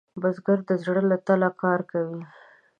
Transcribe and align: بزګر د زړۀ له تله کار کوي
بزګر 0.21 0.59
د 0.69 0.71
زړۀ 0.83 1.01
له 1.09 1.17
تله 1.27 1.49
کار 1.61 1.79
کوي 1.91 2.21